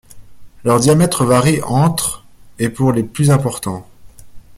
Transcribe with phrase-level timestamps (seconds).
[0.63, 2.25] Leur diamètre varie entre
[2.57, 3.87] et pour les plus importants.